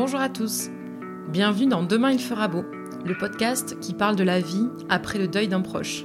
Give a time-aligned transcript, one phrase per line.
[0.00, 0.70] Bonjour à tous.
[1.28, 2.64] Bienvenue dans Demain il fera beau,
[3.04, 6.04] le podcast qui parle de la vie après le deuil d'un proche.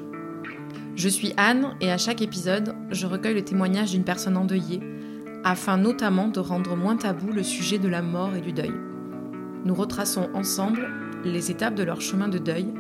[0.96, 4.80] Je suis Anne et à chaque épisode, je recueille le témoignage d'une personne endeuillée
[5.44, 8.74] afin notamment de rendre moins tabou le sujet de la mort et du deuil.
[9.64, 10.90] Nous retraçons ensemble
[11.24, 12.74] les étapes de leur chemin de deuil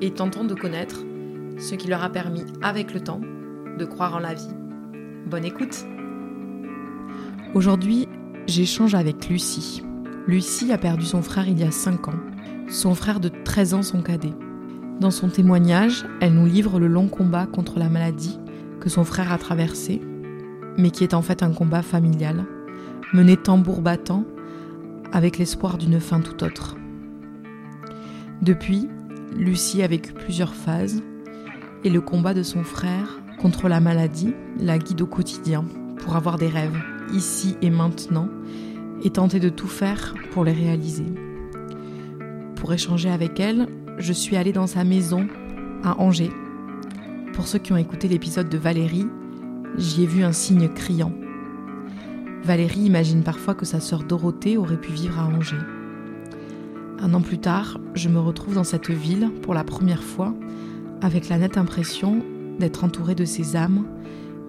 [0.00, 1.04] et tentons de connaître
[1.58, 3.20] ce qui leur a permis, avec le temps,
[3.78, 4.50] de croire en la vie.
[5.26, 5.84] Bonne écoute
[7.54, 8.08] Aujourd'hui,
[8.48, 9.83] j'échange avec Lucie.
[10.26, 12.20] Lucie a perdu son frère il y a 5 ans,
[12.70, 14.32] son frère de 13 ans son cadet.
[14.98, 18.38] Dans son témoignage, elle nous livre le long combat contre la maladie
[18.80, 20.00] que son frère a traversé,
[20.78, 22.46] mais qui est en fait un combat familial,
[23.12, 24.24] mené tambour battant,
[25.12, 26.76] avec l'espoir d'une fin tout autre.
[28.40, 28.88] Depuis,
[29.36, 31.02] Lucie a vécu plusieurs phases,
[31.84, 35.66] et le combat de son frère contre la maladie la guide au quotidien
[35.98, 36.78] pour avoir des rêves,
[37.12, 38.28] ici et maintenant,
[39.02, 41.06] et tenter de tout faire pour les réaliser.
[42.56, 45.26] Pour échanger avec elle, je suis allée dans sa maison
[45.82, 46.32] à Angers.
[47.32, 49.06] Pour ceux qui ont écouté l'épisode de Valérie,
[49.76, 51.12] j'y ai vu un signe criant.
[52.42, 55.56] Valérie imagine parfois que sa sœur Dorothée aurait pu vivre à Angers.
[57.00, 60.34] Un an plus tard, je me retrouve dans cette ville pour la première fois
[61.02, 62.22] avec la nette impression
[62.58, 63.84] d'être entourée de ces âmes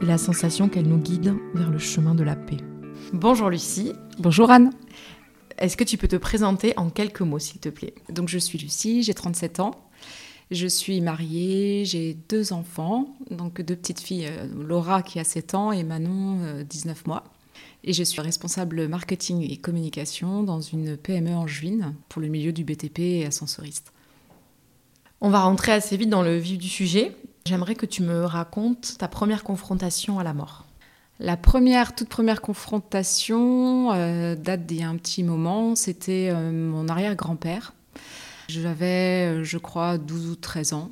[0.02, 2.58] et la sensation qu'elles nous guident vers le chemin de la paix.
[3.14, 3.94] Bonjour Lucie.
[4.18, 4.72] Bonjour Anne.
[5.58, 7.94] Est-ce que tu peux te présenter en quelques mots, s'il te plaît?
[8.10, 9.72] Donc je suis Lucie, j'ai 37 ans.
[10.52, 15.56] Je suis mariée, j'ai deux enfants, donc deux petites filles, euh, Laura qui a 7
[15.56, 17.24] ans et Manon 19 euh, mois.
[17.84, 22.52] Et je suis responsable marketing et communication dans une PME en juin pour le milieu
[22.54, 23.94] du BTP et ascensoriste.
[25.22, 27.16] On va rentrer assez vite dans le vif du sujet.
[27.46, 30.65] J'aimerais que tu me racontes ta première confrontation à la mort.
[31.20, 35.76] La première, toute première confrontation euh, date d'il y a un petit moment.
[35.76, 37.74] C'était euh, mon arrière-grand-père.
[38.50, 40.92] J'avais, euh, je crois, 12 ou 13 ans.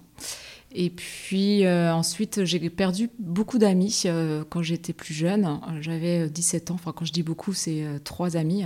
[0.76, 4.06] Et puis ensuite, j'ai perdu beaucoup d'amis
[4.50, 5.59] quand j'étais plus jeune.
[5.81, 6.74] J'avais 17 ans.
[6.74, 8.66] Enfin, quand je dis beaucoup, c'est trois amis.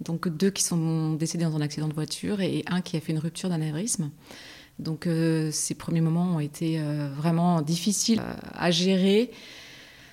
[0.00, 3.12] Donc deux qui sont décédés dans un accident de voiture et un qui a fait
[3.12, 4.08] une rupture d'anévrisme.
[4.78, 5.06] Donc
[5.50, 6.80] ces premiers moments ont été
[7.14, 8.22] vraiment difficiles
[8.54, 9.30] à gérer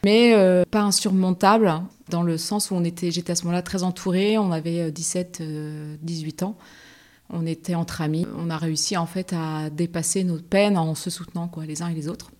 [0.04, 1.74] mais euh, pas insurmontable,
[2.10, 5.40] dans le sens où on était, j'étais à ce moment-là très entourée, on avait 17,
[5.42, 6.58] euh, 18 euh, ans,
[7.30, 11.10] on était entre amis, on a réussi en fait à dépasser nos peines en se
[11.10, 12.32] soutenant les uns et les autres.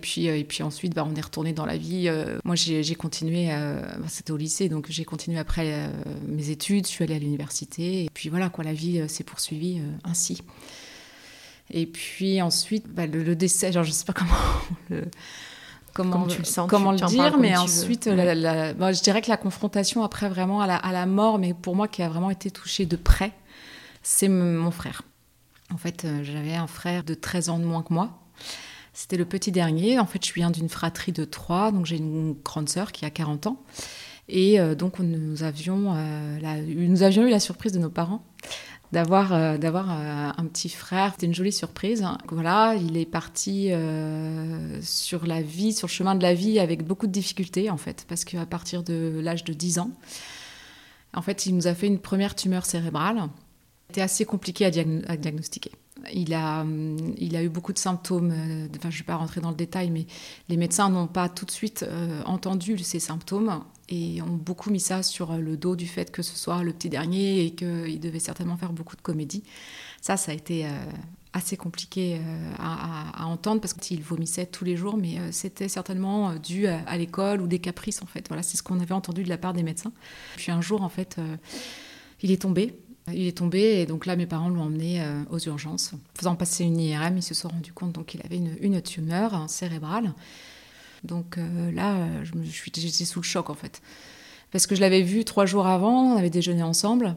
[0.00, 2.10] Puis, et puis ensuite, bah, on est retourné dans la vie.
[2.42, 5.88] moi, j'ai continué, bah, c'était au lycée, donc j'ai continué après
[6.26, 9.80] mes études, je suis allée à l'université, et puis voilà, quoi, la vie s'est poursuivie
[10.02, 10.42] ainsi.
[11.70, 14.32] Et puis ensuite, bah, le, décès, genre, je sais pas comment
[15.92, 20.28] comment, tu le, sens, comment le dire, mais ensuite, je dirais que la confrontation après
[20.28, 23.32] vraiment à la, mort, mais pour moi qui a vraiment été touchée de près,
[24.02, 25.02] c'est mon frère.
[25.72, 28.10] En fait, euh, j'avais un frère de 13 ans de moins que moi.
[28.92, 29.98] C'était le petit dernier.
[29.98, 33.10] En fait, je viens d'une fratrie de trois, donc j'ai une grande sœur qui a
[33.10, 33.62] 40 ans.
[34.28, 38.22] Et euh, donc, nous avions, euh, nous avions eu la surprise de nos parents
[38.92, 41.12] d'avoir euh, d'avoir euh, un petit frère.
[41.12, 42.04] C'était une jolie surprise.
[42.28, 46.84] Voilà, il est parti euh, sur la vie, sur le chemin de la vie avec
[46.84, 49.90] beaucoup de difficultés en fait, parce qu'à partir de l'âge de 10 ans,
[51.14, 53.28] en fait, il nous a fait une première tumeur cérébrale.
[53.88, 55.72] C'était assez compliqué à, diagnostiquer.
[56.14, 56.64] Il a,
[57.18, 58.32] il a eu beaucoup de symptômes.
[58.74, 60.06] Enfin, je ne vais pas rentrer dans le détail, mais
[60.48, 61.84] les médecins n'ont pas tout de suite
[62.24, 66.36] entendu ces symptômes et ont beaucoup mis ça sur le dos du fait que ce
[66.36, 69.42] soit le petit dernier et qu'il devait certainement faire beaucoup de comédie.
[70.00, 70.68] Ça, ça a été euh,
[71.32, 76.34] assez compliqué euh, à, entendre parce qu'il vomissait tous les jours, mais euh, c'était certainement
[76.34, 78.26] dû à, l'école ou des caprices en fait.
[78.28, 79.92] Voilà, c'est ce qu'on avait entendu de la part des médecins.
[80.36, 81.18] Puis un jour, en fait,
[82.20, 82.76] il est tombé.
[83.08, 85.92] Il est tombé et donc là, mes parents l'ont emmené aux urgences.
[86.14, 90.14] Faisant passer une IRM, ils se sont rendus compte qu'il avait une, une tumeur cérébrale.
[91.04, 93.82] Donc euh, là, euh, je suis, j'étais sous le choc en fait.
[94.50, 97.16] Parce que je l'avais vu trois jours avant, on avait déjeuné ensemble.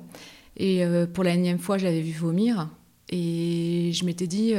[0.58, 2.70] Et euh, pour la énième fois, je l'avais vu vomir.
[3.10, 4.56] Et je m'étais dit,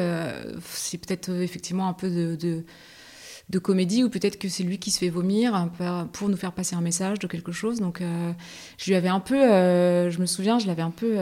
[0.63, 5.09] c'est peut-être effectivement un peu de, comédie, ou peut-être que c'est lui qui se fait
[5.09, 5.69] vomir
[6.13, 7.81] pour nous faire passer un message de quelque chose.
[7.81, 8.01] Donc
[8.79, 11.17] je lui avais un peu, je me souviens, je l'avais un peu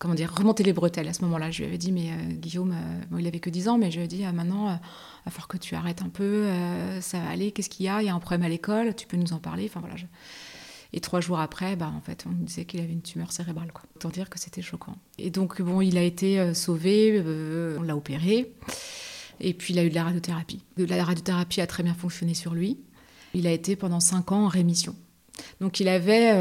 [0.00, 1.52] comment dire, remonter les bretelles à ce moment-là.
[1.52, 3.98] Je lui avais dit, mais euh, Guillaume, euh, il avait que 10 ans, mais je
[3.98, 7.20] lui ai dit, ah, maintenant, il va falloir que tu arrêtes un peu, euh, ça
[7.20, 8.00] va aller, qu'est-ce qu'il y a?
[8.00, 9.66] Il y a un problème à l'école, tu peux nous en parler?
[9.66, 9.96] Enfin voilà.
[10.94, 13.72] Et trois jours après, bah, en fait, on me disait qu'il avait une tumeur cérébrale.
[13.72, 13.82] Quoi.
[13.94, 14.96] Autant dire que c'était choquant.
[15.18, 17.22] Et donc, bon, il a été sauvé,
[17.78, 18.52] on l'a opéré.
[19.38, 20.64] Et puis, il a eu de la radiothérapie.
[20.78, 22.78] La radiothérapie a très bien fonctionné sur lui.
[23.34, 24.96] Il a été pendant cinq ans en rémission.
[25.60, 26.32] Donc il avait,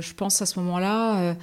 [0.00, 1.36] je pense à ce moment-là,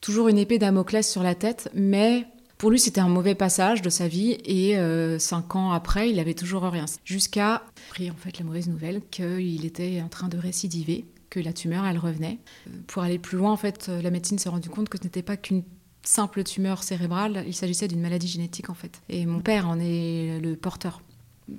[0.00, 2.26] toujours une épée Damoclès sur la tête, mais
[2.58, 4.76] pour lui, c'était un mauvais passage de sa vie et
[5.18, 6.84] cinq ans après, il avait toujours rien.
[7.04, 11.52] Jusqu'à pris en fait la mauvaise nouvelle qu'il était en train de récidiver, que la
[11.52, 12.38] tumeur, elle revenait.
[12.86, 15.38] Pour aller plus loin, en fait, la médecine s'est rendu compte que ce n'était pas
[15.38, 15.62] qu'une
[16.02, 19.00] simple tumeur cérébrale, il s'agissait d'une maladie génétique en fait.
[19.08, 21.02] Et mon père en est le porteur.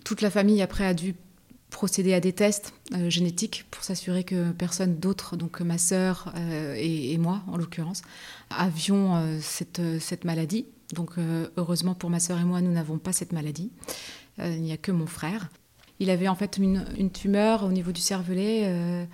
[0.04, 1.16] Toute la famille après a dû
[1.72, 6.76] procéder à des tests euh, génétiques pour s'assurer que personne d'autre, donc ma sœur euh,
[6.78, 8.04] et, moi en l'occurrence,
[8.52, 10.68] avions euh, cette, cette, maladie.
[10.94, 11.12] Donc
[11.56, 13.72] heureusement pour ma sœur et moi, nous n'avons pas cette maladie.
[14.40, 15.50] il n'y a que mon frère.
[16.00, 19.08] Il avait en fait une, tumeur au niveau du cervelet.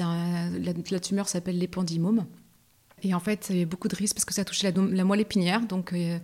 [0.00, 2.26] la, la, tumeur s'appelle l'épandymome.
[3.04, 5.04] Et en fait, il y avait beaucoup de risques parce que ça touchait la, la
[5.04, 6.18] moelle épinière, donc euh,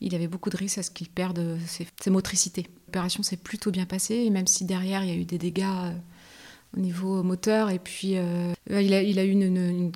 [0.00, 2.66] il avait beaucoup de risques à ce qu'il perde ses, motricités.
[2.86, 5.92] L'opération s'est plutôt bien passée, même si derrière il y a eu des dégâts euh,
[6.74, 9.92] au niveau moteur, et puis euh, il, a, il, a, eu une,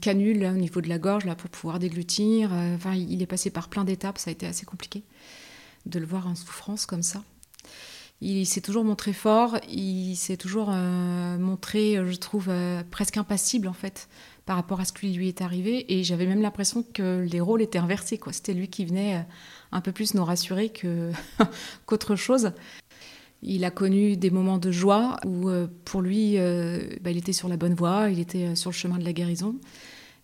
[0.00, 2.52] canule au niveau de la gorge là, pour pouvoir déglutir.
[2.52, 5.02] enfin, il est passé par plein d'étapes, ça a été assez compliqué
[5.86, 7.24] de le voir en souffrance comme ça.
[8.20, 12.48] Il s'est toujours montré fort, il s'est toujours montré, je trouve,
[12.92, 14.08] presque impassible en fait
[14.50, 15.94] par rapport à ce qui lui est arrivé.
[15.94, 18.18] Et j'avais même l'impression que les rôles étaient inversés.
[18.32, 19.20] C'était lui qui venait euh,
[19.70, 20.72] un peu plus nous rassurer
[21.86, 22.50] qu'autre chose.
[23.42, 27.32] Il a connu des moments de joie où, euh, pour lui, euh, bah, il était
[27.32, 29.54] sur la bonne voie, il était sur le chemin de la guérison.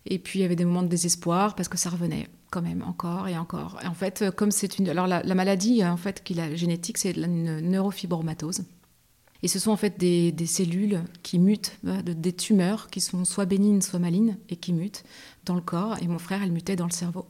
[0.05, 2.83] Et puis, il y avait des moments de désespoir parce que ça revenait quand même
[2.85, 3.79] encore et encore.
[3.85, 4.89] En fait, comme c'est une...
[4.89, 8.65] Alors, la, maladie, en fait, qu'il a génétique, c'est une neurofibromatose.
[9.43, 13.45] Et ce sont en fait des, cellules qui mutent, euh, des tumeurs qui sont soit
[13.45, 15.03] bénignes, soit malignes, et qui mutent
[15.45, 15.97] dans le corps.
[16.01, 17.27] Et mon frère, elle mutait dans le cerveau.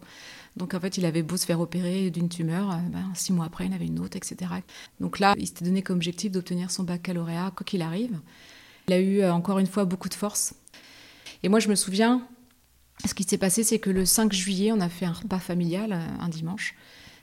[0.56, 3.46] Donc en fait, il avait beau se faire opérer d'une tumeur, euh, ben, six mois
[3.46, 4.52] après, il en avait une autre, etc.
[5.00, 8.20] Donc là, il s'était donné comme objectif d'obtenir son baccalauréat, quoi qu'il arrive.
[8.88, 10.56] Il a eu euh, encore une fois beaucoup de force.
[11.44, 12.26] Et moi, je me souviens,
[13.06, 15.94] ce qui s'est passé, c'est que le 5 juillet, on a fait un repas familial,
[16.20, 16.74] un dimanche.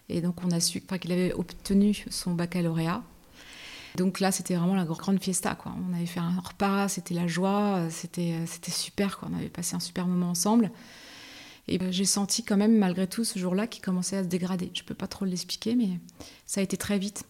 [0.08, 3.02] Et donc on a su qu'il avait obtenu son baccalauréat.
[3.96, 5.56] Donc là, c'était vraiment la grande fiesta.
[5.66, 9.20] On avait fait un repas, c'était la joie, c'était, c'était super.
[9.22, 10.70] On avait passé un super moment ensemble.
[11.68, 14.70] Et ben, j'ai senti quand même, malgré tout, ce jour-là, qu'il commençait à se dégrader.
[14.74, 16.00] Je ne peux pas trop l'expliquer, mais
[16.46, 17.24] ça a été très vite.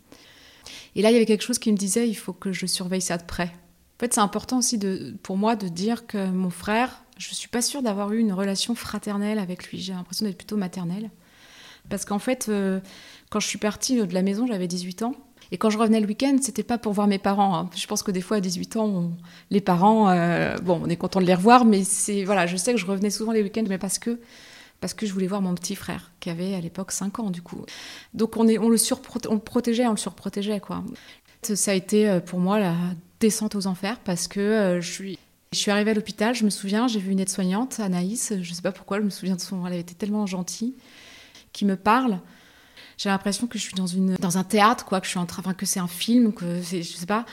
[0.96, 3.02] Et là, il y avait quelque chose qui me disait, il faut que je surveille
[3.02, 3.52] ça de près.
[3.96, 4.78] En fait, c'est important aussi
[5.22, 8.32] pour moi de dire que mon frère, je ne suis pas sûre d'avoir eu une
[8.32, 9.78] relation fraternelle avec lui.
[9.78, 11.10] J'ai l'impression d'être plutôt maternelle.
[11.88, 12.80] Parce qu'en fait, euh,
[13.30, 15.14] quand je suis partie de la maison, j'avais 18 ans.
[15.54, 17.56] Et quand je revenais le week-end, c'était pas pour voir mes parents.
[17.56, 17.70] Hein.
[17.76, 19.12] Je pense que des fois, à 18 ans,
[19.50, 22.72] les parents, euh, bon, on est content de les revoir, mais c'est voilà, je sais
[22.72, 24.18] que je revenais souvent les week-ends, mais parce que
[24.80, 27.40] parce que je voulais voir mon petit frère, qui avait à l'époque 5 ans du
[27.40, 27.64] coup.
[28.14, 28.76] Donc on, est, on, le,
[29.28, 30.82] on protégeait, on le surprotégeait quoi.
[31.42, 32.74] Ça a été euh, pour moi la
[33.20, 35.18] descente aux enfers parce que euh, je suis
[35.52, 38.54] je suis arrivée à l'hôpital, je me souviens, j'ai vu une aide-soignante, Anaïs, je ne
[38.54, 40.74] sais pas pourquoi, je me souviens de son, elle avait été tellement gentille,
[41.52, 42.18] qui me parle
[42.96, 45.26] j'ai l'impression que je suis dans une dans un théâtre quoi que je suis en
[45.26, 47.24] train que c'est un film que c'est je sais pas.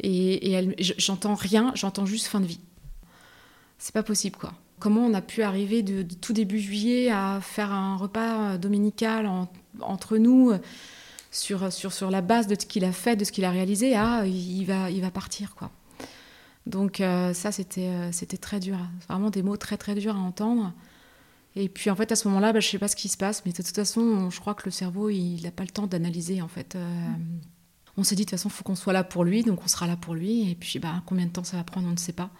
[0.00, 2.60] Et, et j'entends rien j'entends juste fin de vie.
[3.78, 4.52] C'est pas possible quoi.
[4.78, 9.30] Comment on a pu arriver de, tout début juillet à faire un repas dominical
[9.80, 10.52] entre nous
[11.30, 13.96] sur, sur, sur la base de ce qu'il a fait de ce qu'il a réalisé
[13.96, 15.70] à il va il va partir quoi.
[16.66, 18.76] Donc euh, ça c'était euh, c'était très dur.
[19.08, 20.72] Vraiment des mots très très durs à entendre
[21.56, 23.16] et puis en fait, à ce moment-là, bah, je ne sais pas ce qui se
[23.16, 25.86] passe, mais de toute façon, je crois que le cerveau, il n'a pas le temps
[25.86, 26.76] d'analyser en fait.
[26.76, 27.10] Euh,
[27.96, 29.68] on s'est dit de toute façon, il faut qu'on soit là pour lui, donc on
[29.68, 30.50] sera là pour lui.
[30.50, 32.30] Et puis bah, combien de temps ça va prendre, on ne sait pas.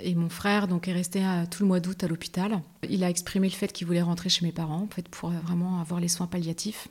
[0.00, 2.62] Et mon frère donc est resté euh, tout le mois d'août à l'hôpital.
[2.88, 5.82] Il a exprimé le fait qu'il voulait rentrer chez mes parents, en fait, pour vraiment
[5.82, 6.88] avoir les soins palliatifs.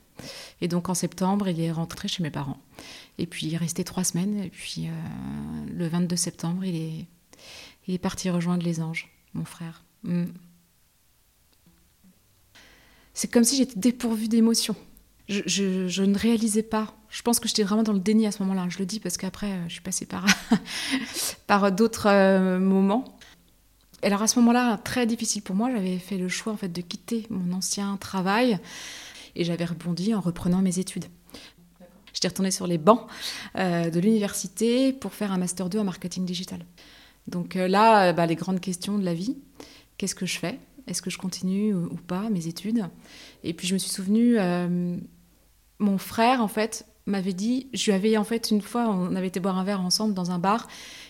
[0.61, 2.59] Et donc en septembre, il est rentré chez mes parents.
[3.17, 4.43] Et puis il est resté trois semaines.
[4.43, 4.91] Et puis euh,
[5.73, 7.05] le 22 septembre, il est,
[7.87, 9.83] il est parti rejoindre les anges, mon frère.
[10.03, 10.25] Mm
[13.17, 14.75] c'est comme si j'étais dépourvue d'émotions.
[15.27, 16.93] Je, ne réalisais pas.
[17.09, 18.67] Je pense que j'étais vraiment dans le déni à ce moment-là.
[18.69, 20.27] Je le dis parce qu'après, euh, je suis passée par,
[21.47, 23.17] par d'autres euh, moments.
[24.03, 26.79] Alors à ce moment-là, très difficile pour moi, j'avais fait le choix en fait de
[26.79, 28.59] quitter mon ancien travail
[29.35, 31.05] et j'avais rebondi en reprenant mes études.
[32.13, 33.07] J'étais retournée sur les bancs
[33.55, 36.63] euh, de l'université pour faire un master 2 en marketing digital.
[37.25, 39.37] Donc là, bah, les grandes questions de la vie.
[39.97, 40.59] Qu'est-ce que je fais?
[40.87, 42.85] Est-ce que je continue ou pas mes études.
[43.43, 44.97] Et puis je me suis souvenue, euh,
[45.79, 49.27] mon frère en fait m'avait dit, je lui avais en fait une fois, on avait
[49.27, 50.67] été boire un verre ensemble dans un bar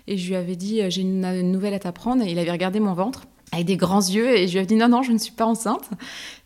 [0.07, 2.79] et je lui avais dit euh, j'ai une, nouvelle à t'apprendre et il avait regardé
[2.79, 5.17] mon ventre avec des grands yeux et je lui avais dit non non je ne
[5.17, 5.89] suis pas enceinte.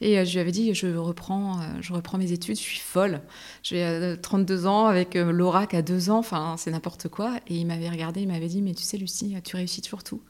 [0.01, 3.21] Et euh, je lui avais dit je reprends je reprends mes études je suis folle.
[3.63, 7.37] J'ai 32 ans avec Laura qui a 2 ans enfin c'est n'importe quoi.
[7.47, 10.21] Et il m'avait regardé il m'avait dit mais tu sais Lucie tu réussis toujours tout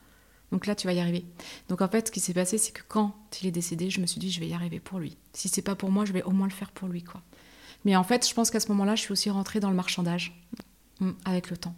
[0.51, 1.25] Donc là, tu vas y arriver.
[1.69, 4.05] Donc en fait, ce qui s'est passé, c'est que quand il est décédé, je me
[4.05, 5.17] suis dit, je vais y arriver pour lui.
[5.33, 7.21] Si c'est pas pour moi, je vais au moins le faire pour lui, quoi.
[7.85, 10.33] Mais en fait, je pense qu'à ce moment-là, je suis aussi rentrée dans le marchandage
[10.99, 11.75] mm, avec le temps.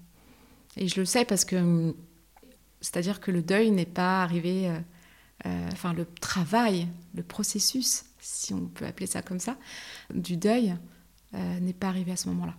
[0.75, 1.93] Et je le sais parce que, mm,
[2.81, 4.79] c'est-à-dire que le deuil n'est pas arrivé, euh,
[5.45, 9.55] euh, enfin le travail, le processus, si on peut appeler ça comme ça,
[10.13, 10.75] du deuil
[11.35, 12.55] euh, n'est pas arrivé à ce moment-là.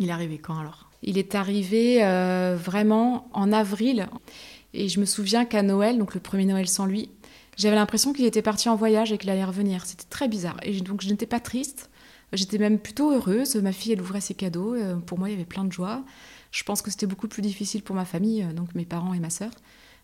[0.00, 0.90] Il est arrivé quand alors?
[1.02, 1.98] Il est arrivé
[2.56, 4.08] vraiment en avril.
[4.78, 7.10] Et je me souviens qu'à Noël, donc le premier Noël sans lui,
[7.56, 9.84] j'avais l'impression qu'il était parti en voyage et qu'il allait revenir.
[9.84, 10.56] C'était très bizarre.
[10.62, 11.90] Et donc je n'étais pas triste.
[12.32, 13.56] J'étais même plutôt heureuse.
[13.56, 14.74] Ma fille, elle ouvrait ses cadeaux.
[14.74, 16.04] Euh, pour moi, il y avait plein de joie.
[16.52, 19.18] Je pense que c'était beaucoup plus difficile pour ma famille, euh, donc mes parents et
[19.18, 19.50] ma sœur.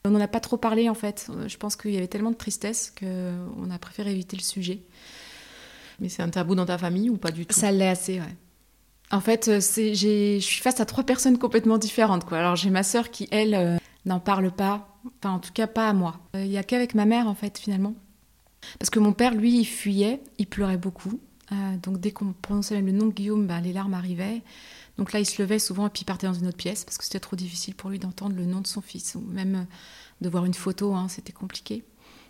[0.05, 1.29] On n'en a pas trop parlé en fait.
[1.31, 4.81] Euh, je pense qu'il y avait tellement de tristesse qu'on a préféré éviter le sujet.
[6.01, 7.55] Mais c'est un tabou dans ta famille ou pas du tout?
[7.55, 8.37] Ça l'est assez, ouais.
[9.13, 12.25] En fait, je suis face à trois personnes complètement différentes.
[12.25, 12.39] Quoi.
[12.39, 15.01] Alors j'ai ma sœur qui, elle, n'en parle pas.
[15.19, 16.21] Enfin, en tout cas, pas à moi.
[16.35, 17.95] Il n'y a qu'avec ma mère, en fait, finalement.
[18.79, 21.21] Parce que mon père, lui, il fuyait, il pleurait beaucoup.
[21.53, 24.43] Euh, donc dès qu'on prononçait le nom de Guillaume, bah, les larmes arrivaient.
[24.97, 27.05] Donc là, il se levait souvent et puis partait dans une autre pièce parce que
[27.05, 29.65] c'était trop difficile pour lui d'entendre le nom de son fils ou même euh,
[30.21, 31.85] de voir une photo, hein, c'était compliqué.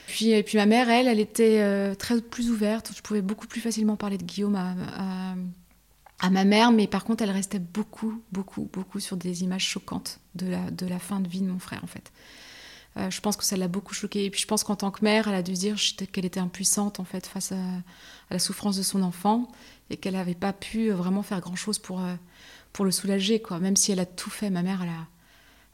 [0.06, 2.92] Puis, et puis ma mère, elle, elle était euh, très plus ouverte.
[2.94, 5.34] Je pouvais beaucoup plus facilement parler de Guillaume à,
[6.30, 10.46] ma mère, mais par contre, elle restait beaucoup, beaucoup, beaucoup sur des images choquantes de
[10.46, 12.12] la, de la fin de vie de mon frère, en fait.
[12.96, 14.24] Euh, je pense que ça l'a beaucoup choquée.
[14.24, 15.76] Et puis je pense qu'en tant que mère, elle a dû dire
[16.12, 17.56] qu'elle était impuissante en fait face à,
[18.30, 19.48] la souffrance de son enfant
[19.90, 22.14] et qu'elle n'avait pas pu euh, vraiment faire grand chose pour, euh,
[22.72, 23.40] pour le soulager.
[23.40, 23.58] Quoi.
[23.58, 25.06] Même si elle a tout fait, ma mère, elle a,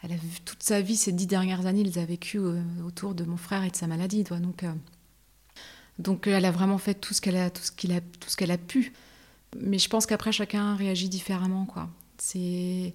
[0.02, 2.40] elle a vu toute sa vie, ces dix dernières années, elle les a vécues
[2.86, 4.24] autour de mon frère et de sa maladie.
[4.24, 4.64] Donc,
[5.98, 8.50] donc elle a vraiment fait tout ce qu'elle a, tout ce a, tout ce qu'elle
[8.50, 8.94] a pu.
[9.58, 11.64] Mais je pense qu'après chacun réagit différemment.
[11.66, 11.88] Quoi.
[12.18, 12.94] C'est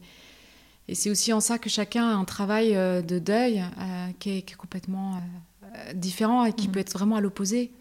[0.87, 4.37] et c'est aussi en ça que chacun a un travail euh, de deuil euh, qui,
[4.37, 5.15] est, complètement
[5.63, 6.71] euh, différent et qui mm.
[6.71, 7.71] peut être vraiment à l'opposé.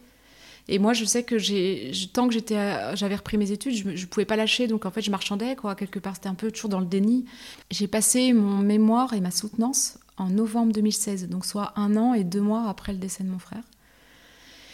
[0.66, 4.07] Et moi, je sais que j'ai, tant que j'étais, j'avais repris mes études, je ne
[4.07, 4.66] pouvais pas lâcher.
[4.66, 5.75] Donc en fait, je marchandais, quoi.
[5.75, 7.26] Quelque part, c'était un peu toujours dans le déni.
[7.71, 12.25] J'ai passé mon mémoire et ma soutenance en novembre 2016, donc soit un an et
[12.25, 13.62] deux mois après le décès de mon frère.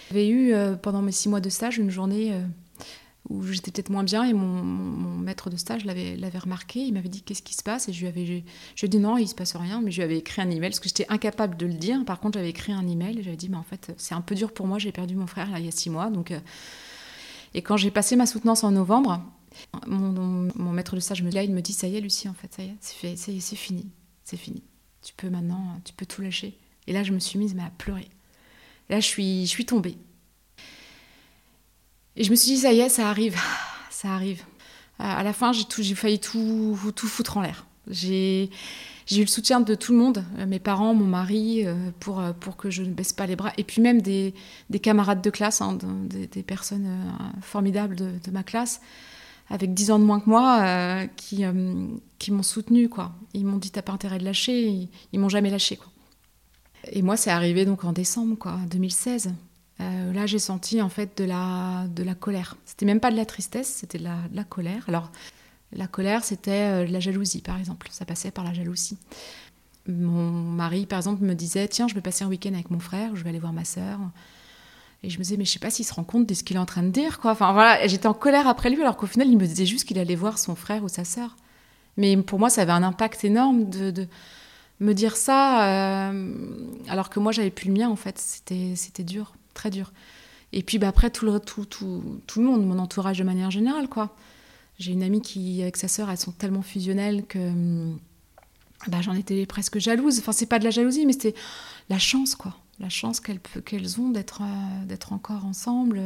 [0.08, 2.34] J'avais eu, pendant mes six mois de stage, une journée
[3.30, 4.62] où j'étais peut-être moins bien et mon,
[5.20, 6.80] maître de stage l'avait, remarqué.
[6.80, 7.88] Il m'avait dit qu'est-ce qui se passe?
[7.88, 8.44] Et je lui avais je, lui
[8.82, 10.80] ai dit non, il se passe rien, mais je lui avais écrit un email parce
[10.80, 12.04] que j'étais incapable de le dire.
[12.04, 14.34] Par contre, j'avais écrit un email et j'avais dit mais en fait c'est un peu
[14.34, 16.10] dur pour moi, j'ai perdu mon frère là, il y a six mois.
[16.10, 16.40] Donc, euh,
[17.54, 19.22] et quand j'ai passé ma soutenance en novembre,
[19.86, 22.52] mon, maître de stage me dit, il me dit ça y est Lucie en fait,
[22.52, 23.86] ça y est, c'est, fini,
[24.24, 24.62] c'est fini.
[25.02, 26.58] Tu peux maintenant, tu peux tout lâcher.
[26.88, 28.08] Et là je me suis mise à pleurer.
[28.88, 29.96] Et là je suis, je suis tombée.
[32.16, 33.36] Et je me suis dit, ça y est, ça arrive,
[33.90, 34.42] ça arrive.
[34.98, 37.64] À la fin, j'ai failli tout, tout foutre en l'air.
[37.88, 38.50] J'ai
[39.10, 42.32] eu le soutien de tout le monde, euh, mes parents, mon mari, euh, pour, euh,
[42.32, 43.52] pour que je ne baisse pas les bras.
[43.56, 44.34] Et puis même des,
[44.68, 46.88] des camarades de classe, hein, des, personnes
[47.40, 48.80] formidables de, ma classe,
[49.48, 51.44] avec 10 ans de moins que moi, qui,
[52.18, 52.88] qui m'ont soutenu.
[52.88, 53.12] Quoi.
[53.34, 54.68] Ils m'ont dit, t'as pas intérêt de lâcher.
[54.68, 55.76] Ils, ils m'ont jamais lâché.
[55.76, 55.88] Quoi.
[56.92, 59.32] Et moi, c'est arrivé donc en décembre, quoi, 2016.
[59.80, 62.56] Euh, là, j'ai senti en fait de la, de la colère.
[62.64, 64.84] C'était même pas de la tristesse, c'était de la, colère.
[64.88, 65.10] Alors,
[65.72, 67.88] la colère, c'était euh, de la jalousie, par exemple.
[67.90, 68.98] Ça passait par la jalousie.
[69.88, 73.16] Mon mari, par exemple, me disait Tiens, je vais passer un week-end avec mon frère,
[73.16, 73.98] je vais aller voir ma sœur.
[75.02, 76.56] Et je me disais, mais je sais pas s'il se rend compte de ce qu'il
[76.56, 77.30] est en train de dire, quoi.
[77.30, 79.98] Enfin, voilà, j'étais en colère après lui, alors qu'au final, il me disait juste qu'il
[79.98, 81.36] allait voir son frère ou sa sœur.
[81.96, 84.06] Mais pour moi, ça avait un impact énorme de,
[84.80, 86.34] me dire ça, euh,
[86.88, 88.18] alors que moi, j'avais plus le mien, en fait.
[88.18, 89.92] C'était dur très dur.
[90.52, 93.50] Et puis bah, après, tout le, tout, tout, tout le monde, mon entourage de manière
[93.50, 94.16] générale, quoi.
[94.78, 97.92] J'ai une amie qui, avec sa sœur, elles sont tellement fusionnelles que
[98.88, 100.18] bah, j'en étais presque jalouse.
[100.18, 101.34] Enfin, c'est pas de la jalousie, mais c'était
[101.88, 102.56] la chance, quoi.
[102.78, 106.00] La chance qu'elles ont d'être euh, d'être encore ensemble.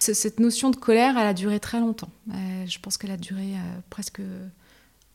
[0.00, 2.10] Cette notion de colère, elle a duré très longtemps.
[2.32, 4.20] Euh, je pense qu'elle a duré euh, presque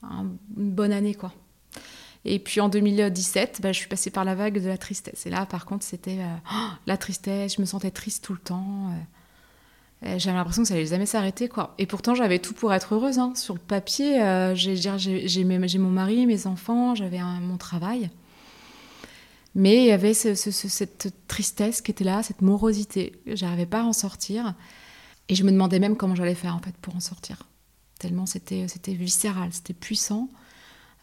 [0.04, 1.32] une bonne année, quoi.
[2.26, 5.28] Et puis en 2017, bah, je suis passée par la vague de la tristesse.
[5.28, 7.56] Et là, par contre, c'était euh, oh, la tristesse.
[7.56, 8.90] Je me sentais triste tout le temps.
[10.04, 11.76] Euh, j'avais l'impression que ça allait jamais s'arrêter, quoi.
[11.78, 13.20] Et pourtant, j'avais tout pour être heureuse.
[13.20, 13.34] Hein.
[13.36, 15.44] Sur le papier, euh, j'ai
[15.78, 18.10] mon mari, mes enfants, j'avais mon travail.
[19.54, 23.14] Mais il y avait cette tristesse qui était là, cette morosité.
[23.28, 24.56] J'arrivais pas à en sortir.
[25.30, 27.44] Et je me demandais même comment j'allais faire, en fait, pour en sortir.
[28.00, 30.30] Tellement c'était viscéral, c'était puissant.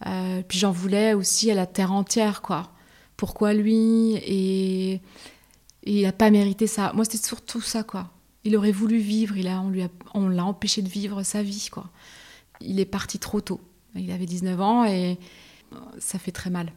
[0.06, 2.72] Euh, puis j'en voulais aussi à la terre entière, quoi.
[3.16, 5.00] Pourquoi lui Et,
[5.84, 6.92] il n'a pas mérité ça.
[6.94, 8.10] Moi, c'était surtout ça, quoi.
[8.44, 11.68] Il aurait voulu vivre, il a, on, lui on l'a empêché de vivre sa vie,
[11.70, 11.90] quoi.
[12.60, 13.60] Il est parti trop tôt.
[13.94, 15.18] Il avait 19 ans et
[15.98, 16.72] ça fait très mal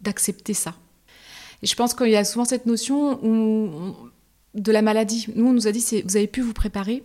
[0.00, 0.74] d'accepter ça.
[1.62, 3.18] Et je pense qu'il y a souvent cette notion
[4.54, 5.26] de la maladie.
[5.34, 7.02] Nous, on nous a dit, vous avez pu vous préparer,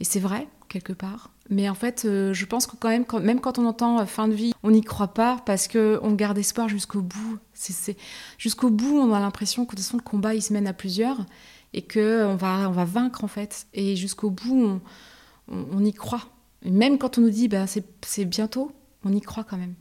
[0.00, 1.30] et c'est vrai, quelque part.
[1.48, 4.04] Mais en fait, euh, je pense que quand même, quand, même quand on entend euh,
[4.04, 7.38] fin de vie, on n'y croit pas parce qu'on garde espoir jusqu'au bout.
[7.54, 7.96] C'est,
[8.38, 10.72] jusqu'au bout, on a l'impression que de toute façon, le combat, il se mène à
[10.72, 11.24] plusieurs
[11.72, 13.66] et qu'on va, on va vaincre, en fait.
[13.74, 14.80] Et jusqu'au bout,
[15.48, 16.22] on, y croit.
[16.64, 18.72] même quand on nous dit, bah, c'est, bientôt,
[19.04, 19.74] on y croit quand même.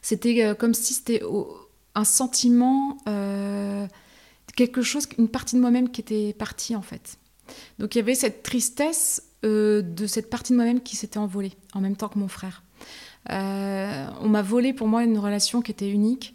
[0.00, 1.22] C'était euh, comme si c'était
[1.94, 2.96] un sentiment,
[4.56, 7.18] quelque chose, une partie de moi-même qui était partie, en fait.
[7.78, 11.52] Donc il y avait cette tristesse euh, de cette partie de moi-même qui s'était envolée
[11.74, 12.62] en même temps que mon frère.
[13.30, 16.34] Euh, on m'a volé pour moi une relation qui était unique.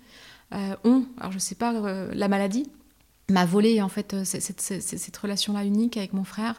[0.53, 2.69] Euh, on, alors je sais pas, la maladie
[3.29, 6.57] m'a volé en fait cette, relation-là unique avec mon frère.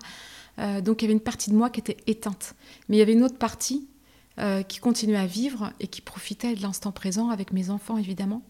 [0.83, 2.55] donc il y avait une partie de moi qui était éteinte,
[2.89, 3.89] mais il y avait une autre partie
[4.69, 8.43] qui continuait à vivre et qui profitait de l'instant présent avec mes enfants évidemment.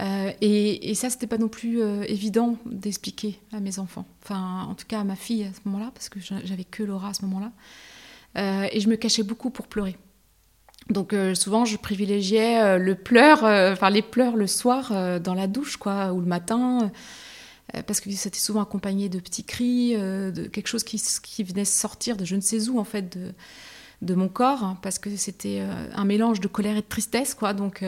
[0.00, 4.06] Euh, et, ça, c'était pas non plus euh, évident d'expliquer à mes enfants.
[4.22, 7.10] Enfin, en tout cas à ma fille à ce moment-là, parce que j'avais que Laura
[7.10, 7.52] à ce moment-là.
[8.36, 9.96] Euh, et je me cachais beaucoup pour pleurer.
[10.90, 16.12] Donc souvent, je privilégiais le pleur, enfin les pleurs le soir dans la douche, quoi,
[16.12, 16.92] ou le matin,
[17.88, 22.24] parce que c'était souvent accompagné de petits cris, de quelque chose qui, venait sortir de
[22.24, 23.32] je ne sais où en fait de,
[24.02, 25.60] de mon corps, hein, parce que c'était
[25.92, 27.52] un mélange de colère et de tristesse, quoi.
[27.52, 27.82] Donc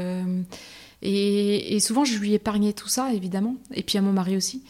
[1.03, 4.65] et, souvent, je lui épargnais tout ça, évidemment, et puis à mon mari aussi.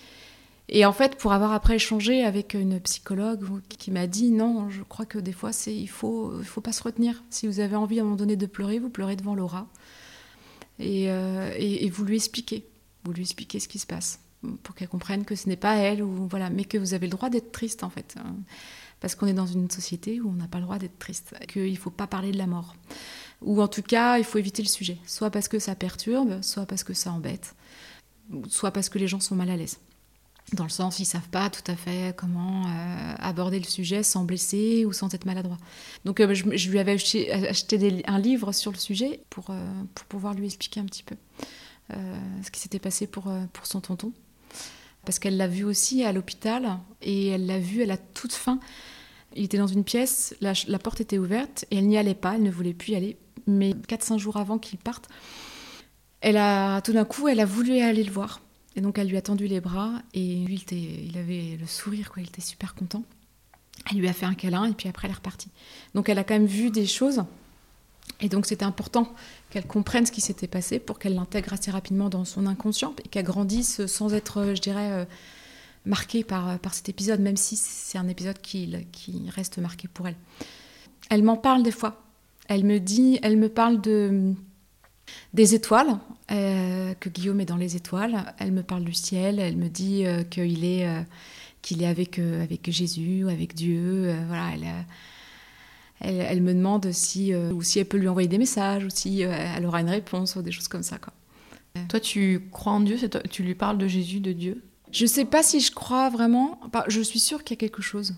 [0.69, 4.83] Et en fait, pour avoir après échangé avec une psychologue qui m'a dit non, je
[4.83, 7.25] crois que des fois, c'est il faut il faut pas se retenir.
[7.31, 9.67] Si vous avez envie à un moment donné de pleurer, vous pleurez devant Laura.
[10.79, 12.67] Et, euh, et, vous lui expliquez,
[13.05, 14.21] vous lui expliquez ce qui se passe
[14.63, 17.13] pour qu'elle comprenne que ce n'est pas elle ou voilà, mais que vous avez le
[17.13, 18.37] droit d'être triste en fait, hein.
[19.01, 21.77] parce qu'on est dans une société où on n'a pas le droit d'être triste, qu'il
[21.77, 22.77] faut pas parler de la mort.
[23.43, 24.99] Ou en tout cas, il faut éviter le sujet.
[25.07, 27.55] Soit parce que ça perturbe, soit parce que ça embête,
[28.49, 29.79] soit parce que les gens sont mal à l'aise.
[30.55, 34.25] Dans le sens, ils savent pas tout à fait comment euh, aborder le sujet sans
[34.25, 35.59] blesser ou sans être maladroit.
[36.07, 40.33] Donc, euh, je, lui avais acheté, un livre sur le sujet pour, euh, pour pouvoir
[40.33, 41.17] lui expliquer un petit peu
[42.45, 44.13] ce qui s'était passé pour, pour son tonton.
[45.07, 48.61] Parce qu'elle l'a vu aussi à l'hôpital et elle l'a vu à la toute fin.
[49.35, 52.43] Il était dans une pièce, la porte était ouverte et elle n'y allait pas, elle
[52.43, 53.17] ne voulait plus y aller
[53.49, 55.09] mais 4-5 jours avant qu'il parte,
[56.21, 58.41] elle a tout d'un coup, elle a voulu aller le voir.
[58.77, 62.23] Et donc elle lui a tendu les bras et lui, il, avait le sourire, quoi,
[62.23, 63.03] il était super content.
[63.91, 65.49] Elle lui a fait un câlin et puis après elle est repartie.
[65.95, 67.25] Donc elle a quand même vu des choses.
[68.21, 69.13] Et donc c'était important
[69.51, 73.09] qu'elle comprenne ce qui s'était passé pour qu'elle l'intègre assez rapidement dans son inconscient et
[73.09, 75.05] qu'elle grandisse sans être, je dirais, euh,
[75.85, 80.09] marquée par, par cet épisode, même si c'est un épisode qui, qui reste marqué pour
[80.09, 80.17] elle.
[81.11, 82.08] Elle m'en parle des fois
[82.49, 84.35] elle me dit, elle me parle de
[85.35, 85.99] des étoiles,
[86.31, 88.35] euh, que Guillaume est dans les étoiles.
[88.39, 89.39] Elle me parle du ciel.
[89.39, 91.03] Elle me dit euh, qu'il est euh,
[91.63, 94.15] qu'il est avec avec Jésus ou avec Dieu.
[94.27, 98.91] voilà, elle, elle, me demande si ou si elle peut lui envoyer des messages ou
[98.91, 101.13] si elle aura une réponse ou des choses comme ça quoi.
[101.89, 102.97] Toi, tu crois en Dieu
[103.31, 104.65] Tu lui parles de Jésus, de Dieu?
[104.91, 106.61] Je sais pas si je crois vraiment.
[106.89, 108.15] Je suis sûre qu'il y a quelque chose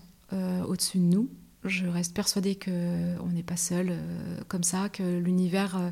[0.67, 1.29] au-dessus de nous
[1.63, 5.89] je reste persuadée qu'on n'est pas seul euh, comme ça, que l'univers euh,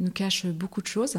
[0.00, 1.18] nous cache beaucoup de choses.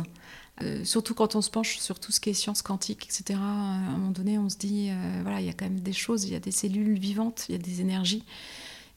[0.62, 3.40] Euh, surtout quand on se penche sur tout ce qui est science quantique, etc.
[3.40, 6.26] À un moment donné, on se dit, voilà, il y a quand même des choses,
[6.26, 8.24] il y a des cellules vivantes, il y a des énergies.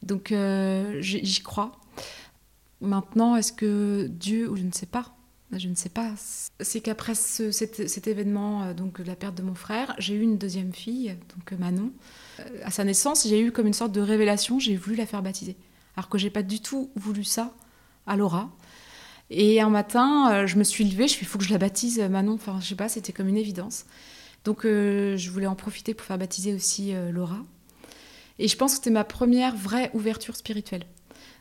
[0.03, 0.35] Donc
[1.01, 1.73] j'y crois.
[2.81, 5.14] Maintenant, est-ce que Dieu, ou je ne sais pas,
[5.53, 6.11] je ne sais pas,
[6.61, 11.17] c'est qu'après cet, événement, donc la perte de mon frère, j'ai eu une deuxième fille,
[11.37, 11.93] donc Manon
[12.63, 15.57] à sa naissance, j'ai eu comme une sorte de révélation, j'ai voulu la faire baptiser.
[15.97, 17.55] Alors que j'ai pas du tout voulu ça
[18.07, 18.51] à Laura.
[19.31, 21.59] Et un matin, euh, je me suis levée, je suis, il faut que je la
[21.59, 22.35] baptise, Manon.
[22.35, 23.87] Enfin, je sais pas, c'était comme une évidence.
[24.45, 27.39] Donc, euh, je voulais en profiter pour faire baptiser aussi euh, Laura.
[28.39, 30.85] Et je pense que c'était ma première vraie ouverture spirituelle.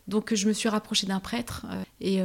[0.08, 1.66] Donc, je me suis rapprochée d'un prêtre
[2.02, 2.20] et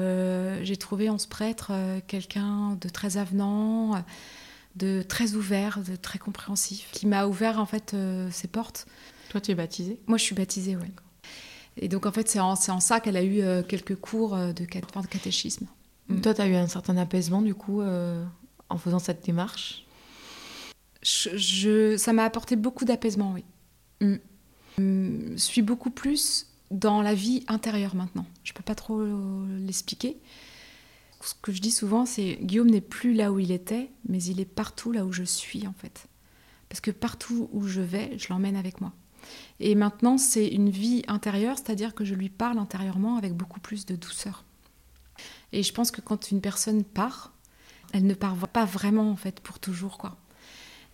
[0.63, 1.73] j'ai trouvé en ce prêtre
[2.07, 4.03] quelqu'un de très avenant
[4.79, 8.87] de très ouvert, de très compréhensif, qui m'a ouvert en fait euh, ses portes.
[9.31, 9.99] Toi, tu es baptisée?
[10.07, 10.89] Moi, je suis baptisée, oui.
[11.77, 14.65] Et donc, en fait, c'est en, ça qu'elle a eu euh, quelques cours euh, de,
[14.65, 15.67] de catéchisme.
[16.09, 16.21] Mm.
[16.21, 19.85] Toi, tu as eu un certain apaisement, du coup, en faisant cette démarche?
[21.03, 23.45] Je, Ça m'a apporté beaucoup d'apaisement, oui.
[24.01, 24.17] Mm.
[24.79, 28.27] Mm, je suis beaucoup plus dans la vie intérieure maintenant.
[28.45, 29.03] Je ne peux pas trop
[29.61, 30.19] l'expliquer
[31.21, 34.41] ce que je dis souvent, c'est Guillaume n'est plus là où il était, mais il
[34.41, 36.07] est partout là où je suis en fait.
[36.69, 38.93] Parce que partout où je vais, je l'emmène avec moi.
[39.61, 43.85] Et maintenant, c'est une vie intérieure, c'est-à-dire que je lui parle intérieurement avec beaucoup plus
[43.85, 44.45] de douceur.
[45.53, 47.33] Et je pense que quand une personne part,
[47.95, 50.19] Elle ne part pas vraiment en fait pour toujours quoi.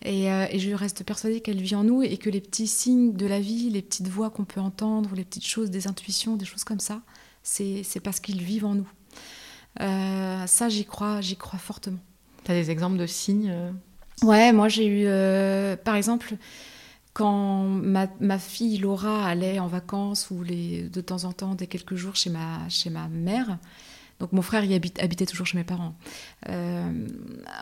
[0.01, 3.13] Et, euh, et je reste persuadée qu'elle vit en nous et que les petits signes
[3.13, 6.45] de la vie, les petites voix qu'on peut entendre, les petites choses, des intuitions, des
[6.45, 7.01] choses comme ça,
[7.43, 8.89] c'est parce qu'ils vivent en nous.
[9.81, 11.99] Euh, ça, j'y crois, j'y crois fortement.
[12.43, 13.53] Tu as des exemples de signes
[14.21, 16.37] Ouais, moi j'ai eu, par exemple,
[17.15, 21.65] quand ma, ma, fille Laura allait en vacances ou les, de temps en temps, dès
[21.65, 23.57] quelques jours, chez ma, chez ma mère,
[24.19, 25.95] donc mon frère y habitait toujours chez mes parents.
[26.49, 27.07] Euh,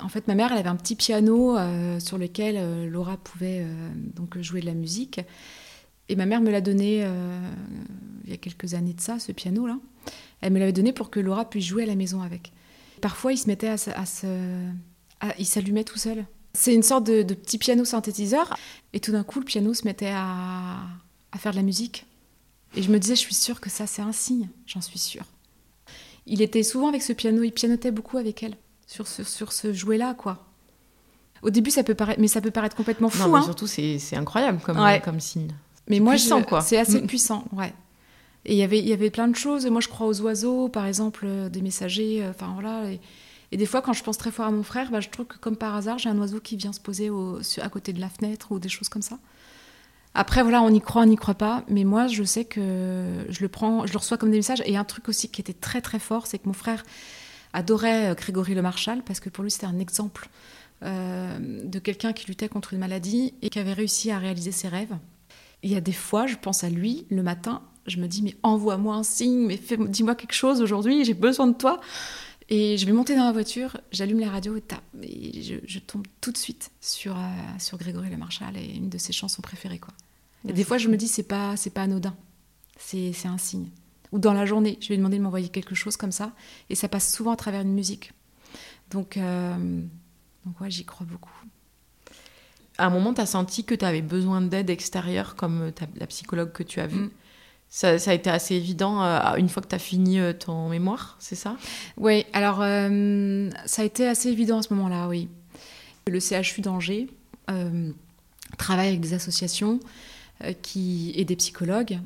[0.01, 3.65] en fait, ma mère, elle avait un petit piano euh, sur lequel euh, Laura pouvait
[4.15, 5.19] donc jouer de la musique.
[6.09, 7.07] Et ma mère me l'a donné
[8.25, 9.79] il y a quelques années de ça, ce piano-là.
[10.41, 12.51] Elle me l'avait donné pour que Laura puisse jouer à la maison avec.
[13.01, 14.27] Parfois, il se mettait à, se,
[15.39, 16.25] il s'allumait tout seul.
[16.53, 18.55] C'est une sorte de, petit piano synthétiseur.
[18.91, 20.77] Et tout d'un coup, le piano se mettait à,
[21.37, 22.05] faire de la musique.
[22.75, 24.49] Et je me disais, je suis sûre que ça, c'est un signe.
[24.67, 25.25] J'en suis sûre.
[26.25, 27.43] Il était souvent avec ce piano.
[27.43, 28.55] Il pianotait beaucoup avec elle.
[28.87, 30.45] Sur ce, sur ce jouet-là, quoi.
[31.41, 33.23] Au début, ça peut paraître, mais ça peut paraître complètement fou.
[33.23, 33.43] Non, mais hein.
[33.43, 35.51] surtout, c'est incroyable comme, comme signe.
[35.89, 37.07] Mais moi, C'est assez mm.
[37.07, 37.73] puissant, ouais.
[38.45, 39.65] Et y il y avait plein de choses.
[39.67, 42.23] Moi, je crois aux oiseaux, par exemple, euh, des messagers.
[42.23, 42.91] Euh, enfin, voilà.
[42.91, 42.99] Et,
[43.51, 45.37] et des fois, quand je pense très fort à mon frère, bah, je trouve que
[45.37, 48.09] comme par hasard, j'ai un oiseau qui vient se poser au, à côté de la
[48.09, 49.17] fenêtre ou des choses comme ça.
[50.15, 51.63] Après, voilà, on y croit, on n'y croit pas.
[51.69, 54.61] Mais moi, je sais que je le prends, je le reçois comme des messages.
[54.65, 56.83] Et un truc aussi qui était très très fort, c'est que mon frère
[57.53, 60.27] adorait euh, Grégory Le Marchal parce que pour lui, c'était un exemple
[60.83, 64.67] euh, de quelqu'un qui luttait contre une maladie et qui avait réussi à réaliser ses
[64.67, 64.95] rêves.
[65.61, 68.35] Il y a des fois, je pense à lui le matin, je me dis mais
[68.43, 71.79] envoie-moi un signe, mais dis-moi quelque chose aujourd'hui, j'ai besoin de toi.
[72.49, 76.37] Et je vais monter dans la voiture, j'allume la radio et, je, tombe tout de
[76.37, 77.21] suite sur, euh,
[77.57, 79.79] sur Grégory Le Marchal et une de ses chansons préférées.
[79.79, 79.93] Quoi.
[80.47, 82.15] Et des fois, je me dis, c'est pas, c'est pas anodin,
[82.77, 83.69] c'est, un signe.
[84.11, 86.33] Ou dans la journée, je vais demander de m'envoyer quelque chose comme ça,
[86.69, 88.11] et ça passe souvent à travers une musique.
[88.91, 89.81] Donc, euh,
[90.45, 91.31] donc ouais, j'y crois beaucoup.
[92.77, 96.51] À un moment, tu as senti que tu avais besoin d'aide extérieure, comme la psychologue
[96.51, 97.05] que tu as vue?
[97.05, 97.11] Mm.
[97.75, 101.15] Ça, a été assez évident euh, une fois que tu as fini euh, ton mémoire,
[101.17, 101.57] c'est ça?
[101.97, 105.27] Oui, alors euh, ça a été assez évident à ce moment-là, oui.
[106.05, 107.07] Le CHU d'Angers
[108.59, 109.79] travaille avec des associations
[110.61, 111.97] qui, et des psychologues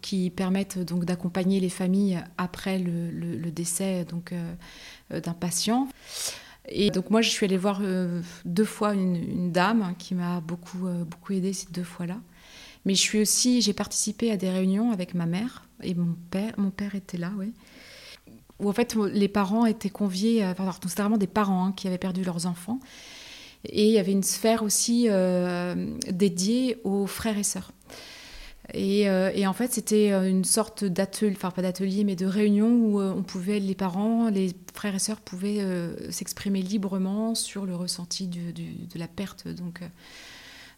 [0.00, 4.32] qui permettent donc d'accompagner les familles après le, décès donc
[5.10, 5.88] d'un patient.
[6.68, 7.82] Et donc moi, je suis allée voir
[8.44, 12.16] deux fois une, une dame qui m'a beaucoup, beaucoup aidée ces deux fois-là.
[12.84, 16.52] Mais je suis aussi, j'ai participé à des réunions avec ma mère et mon père.
[16.58, 17.52] Mon père était là, oui.
[18.60, 20.44] Où en fait les parents étaient conviés.
[20.44, 22.78] Enfin, c'était vraiment des parents hein, qui avaient perdu leurs enfants.
[23.68, 27.72] Et il y avait une sphère aussi euh, dédiée aux frères et sœurs.
[28.72, 32.70] Et, euh, et, en fait, c'était une sorte d'atelier, enfin pas d'atelier, mais de réunion
[32.70, 35.60] où euh, on pouvait, les parents, les frères et sœurs pouvaient
[36.10, 39.80] s'exprimer librement sur le ressenti de la perte donc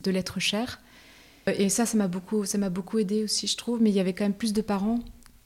[0.02, 0.80] de l'être cher.
[1.46, 3.80] Et ça, ça m'a beaucoup, ça m'a beaucoup aidé aussi, je trouve.
[3.80, 4.98] Mais il y avait quand même plus de parents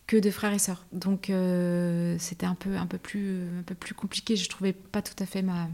[0.07, 0.87] que de frères et sœurs.
[0.93, 4.37] Donc euh, c'était un peu, un, peu plus, un peu plus compliqué.
[4.37, 5.69] Je trouvais pas tout à fait ma,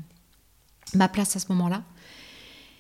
[0.95, 1.85] ma place à ce moment-là.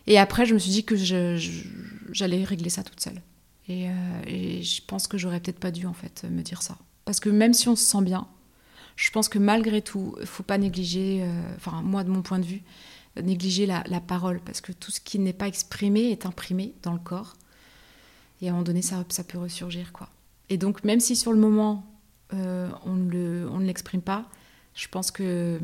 [0.07, 3.21] Et après, je me suis dit que j'allais régler ça toute seule.
[3.69, 3.93] Et, euh,
[4.27, 6.79] et je pense que j'aurais peut-être pas dû en fait me dire ça.
[7.05, 8.29] Parce que même si on se sent bien,
[8.97, 12.45] je pense que malgré tout, faut pas négliger, euh, enfin moi de mon point de
[12.45, 12.63] vue,
[13.23, 16.99] négliger la, parole, parce que tout ce qui n'est pas exprimé est imprimé dans le
[16.99, 17.35] corps.
[18.41, 19.93] Et à un moment donné, ça, ça peut ressurgir.
[19.93, 20.09] quoi.
[20.49, 21.87] Et donc, même si sur le moment,
[22.35, 24.27] euh, on, le, on ne l'exprime pas,
[24.75, 25.61] je pense que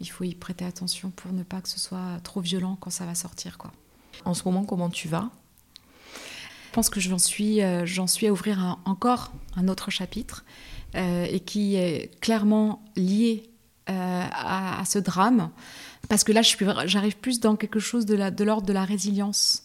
[0.00, 3.06] il faut y prêter attention pour ne pas que ce soit trop violent quand ça
[3.06, 3.56] va sortir.
[3.56, 3.72] quoi.
[4.24, 5.30] En ce moment, comment tu vas?
[6.16, 10.44] Je pense que j'en suis, euh, j'en suis à ouvrir encore un autre chapitre
[10.94, 13.51] euh, et qui est clairement lié
[13.86, 15.50] à, à, ce drame.
[16.08, 18.14] Parce que là, j'arrive plus dans quelque chose de
[18.44, 19.64] l'ordre de, la résilience.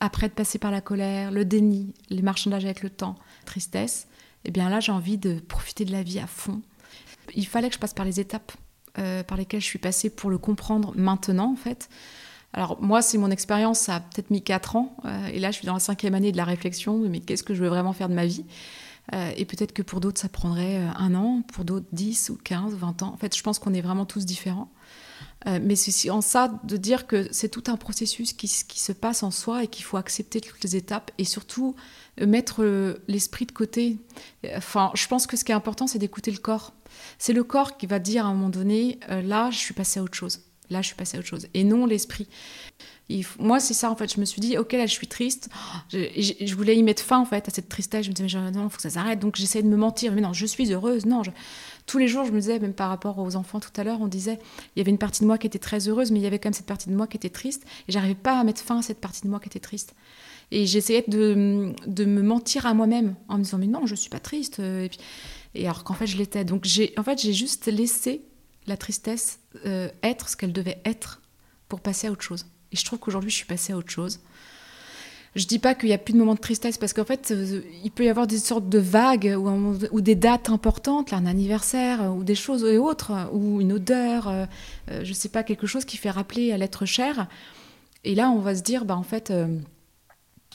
[0.00, 4.06] Après de passer par la colère, le déni, les marchandages avec le temps, tristesse,
[4.44, 6.62] eh bien là, j'ai envie de profiter de la vie à fond.
[7.34, 8.52] Il fallait que je passe par les étapes
[8.98, 11.88] euh, par lesquelles je suis passée pour le comprendre maintenant, en fait.
[12.52, 15.56] Alors moi, c'est mon expérience, ça a peut-être mis 4 ans, euh, et là, je
[15.56, 18.10] suis dans la cinquième année de la réflexion, mais qu'est-ce que je veux vraiment faire
[18.10, 18.44] de ma vie?
[18.44, 18.91] euh,
[19.36, 22.78] Et peut-être que pour d'autres, ça prendrait un an, pour d'autres 10 ou 15 ou
[22.78, 23.12] 20 ans.
[23.12, 24.70] En fait, je pense qu'on est vraiment tous différents.
[25.46, 28.92] Euh, mais c'est en ça de dire que c'est tout un processus qui, qui, se
[28.92, 31.74] passe en soi et qu'il faut accepter toutes les étapes et surtout
[32.20, 33.98] euh, mettre euh, l'esprit de côté.
[34.56, 36.74] Enfin, je pense que ce qui est important, c'est d'écouter le corps.
[37.18, 40.02] C'est le corps qui va dire à un moment donné, là, je suis passé à
[40.02, 40.42] autre chose.
[40.70, 41.48] Là, je suis passé à autre chose.
[41.54, 42.28] Et non l'esprit.
[43.38, 44.12] Moi, c'est ça, en fait.
[44.12, 45.48] Je me suis dit, ok, là, je suis triste.
[45.90, 48.04] Je, voulais y mettre fin, en fait, à cette tristesse.
[48.04, 49.18] Je me disais, mais non, il faut que ça s'arrête.
[49.18, 50.12] Donc, j'essayais de me mentir.
[50.12, 51.06] Mais non, je suis heureuse.
[51.06, 51.22] Non,
[51.86, 54.06] tous les jours, je me disais, même par rapport aux enfants tout à l'heure, on
[54.06, 54.38] disait,
[54.74, 56.38] il y avait une partie de moi qui était très heureuse, mais il y avait
[56.38, 57.64] quand même cette partie de moi qui était triste.
[57.88, 59.94] Et j'arrivais pas à mettre fin à cette partie de moi qui était triste.
[60.50, 64.20] Et j'essayais de, me mentir à moi-même en me disant, mais non, je suis pas
[64.20, 64.58] triste.
[64.58, 64.98] Et, puis,
[65.54, 66.44] et alors qu'en fait, je l'étais.
[66.44, 68.22] Donc, en fait, j'ai juste laissé
[68.66, 71.20] la tristesse euh, être ce qu'elle devait être
[71.68, 72.46] pour passer à autre chose.
[72.72, 74.20] Et je trouve qu'aujourd'hui, je suis passée à autre chose.
[75.34, 77.62] Je dis pas qu'il n'y a plus de moments de tristesse parce qu'en fait, euh,
[77.82, 82.08] il peut y avoir des sortes de vagues ou, des dates importantes, un anniversaire euh,
[82.08, 84.44] ou des choses et autres, ou une odeur, euh,
[85.02, 87.28] je sais pas, quelque chose qui fait rappeler à l'être cher.
[88.04, 89.32] Et là, on va se dire, bah en fait,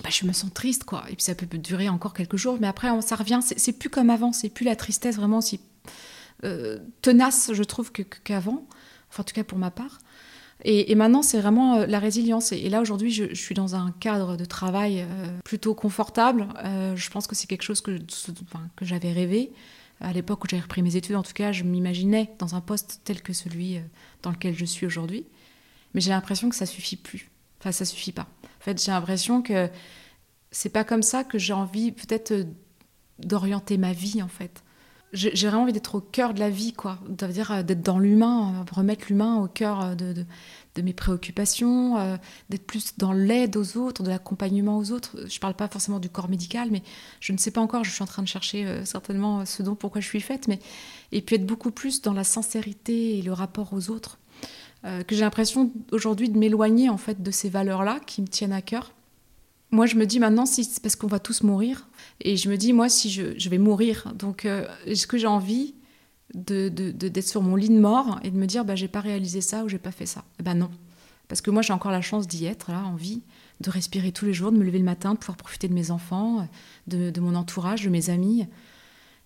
[0.04, 1.06] bah, je me sens triste, quoi.
[1.10, 3.40] Et puis ça peut durer encore quelques jours, mais après, ça revient.
[3.42, 5.60] C'est plus comme avant, c'est plus la tristesse vraiment aussi
[7.02, 8.68] tenace, je trouve, qu'avant.
[9.10, 10.00] enfin, en tout cas pour ma part.
[10.64, 12.52] Et, maintenant, c'est vraiment euh, la résilience.
[12.52, 16.48] Et, là, aujourd'hui, je, suis dans un cadre de travail euh, plutôt confortable.
[16.64, 18.00] Euh, je pense que c'est quelque chose que,
[18.76, 19.52] que j'avais rêvé.
[20.00, 23.02] À l'époque où j'ai repris mes études, en tout cas, je m'imaginais dans un poste
[23.04, 23.80] tel que celui
[24.22, 25.26] dans lequel je suis aujourd'hui.
[25.94, 27.32] Mais j'ai l'impression que ça suffit plus.
[27.60, 28.28] Enfin, ça suffit pas.
[28.44, 29.70] En fait, j'ai l'impression que
[30.52, 32.48] c'est pas comme ça que j'ai envie, peut-être,
[33.20, 34.64] d'orienter ma vie, en fait
[35.14, 37.00] j'ai vraiment envie d'être au cœur de la vie, quoi.
[37.08, 40.26] dire euh, d'être dans l'humain, euh, remettre l'humain au cœur euh, de,
[40.82, 45.18] mes préoccupations, d'être plus dans l'aide aux autres, de l'accompagnement aux autres.
[45.28, 46.84] Je parle pas forcément du corps médical, mais
[47.20, 47.84] je ne sais pas encore.
[47.84, 50.60] Je suis en train de chercher certainement ce dont pourquoi je suis faite, mais
[51.12, 54.20] et puis être beaucoup plus dans la sincérité et le rapport aux autres.
[54.84, 58.62] que j'ai l'impression aujourd'hui de m'éloigner en fait de ces valeurs-là qui me tiennent à
[58.62, 58.94] cœur
[59.72, 61.88] moi, je me dis maintenant, si c'est parce qu'on va tous mourir,
[62.22, 65.76] et je me dis, moi, si je, vais mourir, donc euh, est-ce que j'ai envie
[66.34, 69.42] d'être de, sur mon lit de mort et de me dire, bah, j'ai pas réalisé
[69.42, 70.24] ça ou j'ai pas fait ça?
[70.40, 70.72] Eh ben non.
[71.28, 73.22] Parce que moi, j'ai encore la chance d'y être, là, en vie,
[73.60, 75.92] de respirer tous les jours, de me lever le matin, de pouvoir profiter de mes
[75.92, 76.48] enfants,
[76.88, 78.48] de, mon entourage, de mes amis.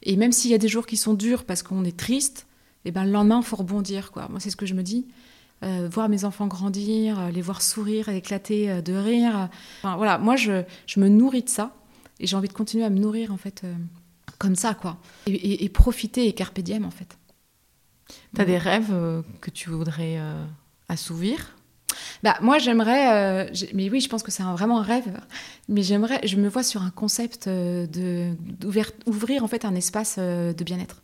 [0.03, 2.47] Et même s'il y a des jours qui sont durs parce qu'on est triste,
[2.85, 4.11] eh ben, le lendemain, il faut rebondir.
[4.11, 4.27] Quoi.
[4.29, 5.05] Moi, c'est ce que je me dis.
[5.63, 9.47] Euh, voir mes enfants grandir, euh, les voir sourire, éclater de rire.
[9.83, 11.75] voilà, moi je, je, me nourris de ça
[12.21, 13.65] et j'ai envie de continuer à me nourrir en fait
[14.37, 14.97] comme ça quoi.
[15.27, 17.17] Et, profiter et carpe diem en fait.
[18.33, 18.93] T'as des rêves
[19.41, 20.19] que tu voudrais
[20.87, 21.55] assouvir?
[22.23, 25.11] Bah, moi, j'aimerais, mais oui, je pense que c'est vraiment un rêve,
[25.67, 30.63] mais j'aimerais, je me vois sur un concept de, d'ouvrir en fait un espace de
[30.63, 31.01] bien-être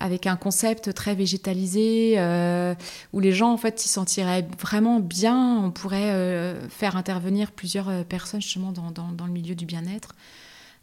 [0.00, 2.74] avec un concept très végétalisé, euh,
[3.12, 5.58] où les gens en fait s'y sentiraient vraiment bien.
[5.62, 10.14] On pourrait euh, faire intervenir plusieurs euh, personnes justement dans, dans, le milieu du bien-être.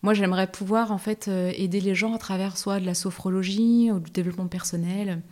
[0.04, 4.00] Moi, j'aimerais pouvoir en fait aider les gens à travers soit de la sophrologie ou
[4.00, 5.24] du développement personnel,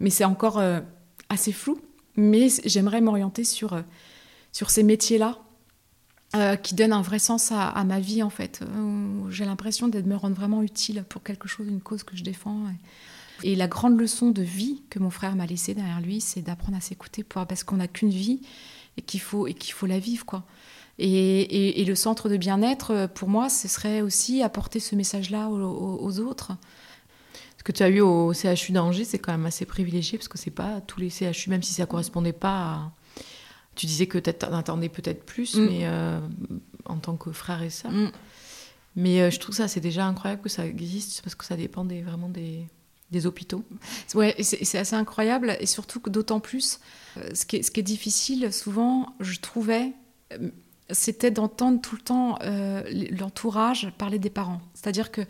[0.00, 0.60] mais c'est encore
[1.28, 1.80] assez flou.
[2.16, 3.80] Mais j'aimerais m'orienter sur
[4.50, 5.38] sur ces métiers-là
[6.64, 8.60] qui donnent un vrai sens à, ma vie en fait.
[9.30, 12.64] J'ai l'impression d'être me rendre vraiment utile pour quelque chose, une cause que je défends.
[13.44, 16.80] La grande leçon de vie que mon frère m'a laissée derrière lui, c'est d'apprendre à
[16.80, 18.40] s'écouter parce qu'on n'a qu'une vie
[18.96, 20.24] et qu'il faut, et qu'il faut la vivre.
[20.26, 20.44] quoi.
[20.98, 26.18] Et, et, le centre de bien-être, pour moi, ce serait aussi apporter ce message-là aux,
[26.18, 26.52] autres.
[27.56, 30.38] Ce que tu as eu au CHU d'Angers, c'est quand même assez privilégié parce que
[30.38, 32.92] c'est pas tous les CHU, même si ça correspondait pas à...
[33.76, 35.66] Tu disais que tu attendais peut-être plus, mm.
[35.66, 36.18] mais euh,
[36.84, 37.92] en tant que frère et sœur.
[37.92, 38.10] Mm.
[38.96, 41.84] Mais euh, je trouve ça, c'est déjà incroyable que ça existe parce que ça dépend
[41.84, 42.66] vraiment des,
[43.10, 43.64] des hôpitaux.
[44.14, 46.78] Ouais, c'est assez incroyable et surtout que d'autant plus,
[47.16, 49.92] euh, ce qui, est, ce qui est difficile souvent, je trouvais,
[50.32, 50.50] euh,
[50.90, 52.82] c'était d'entendre tout le temps euh,
[53.18, 54.60] l'entourage parler des parents.
[54.74, 55.22] C'est-à-dire que,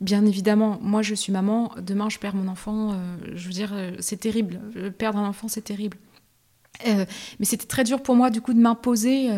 [0.00, 2.98] bien évidemment, moi je suis maman, demain je perds mon enfant,
[3.34, 4.60] je veux dire, c'est terrible.
[4.98, 5.96] Perdre un enfant, c'est terrible.
[6.84, 9.30] Mais c'était très dur pour moi du coup de m'imposer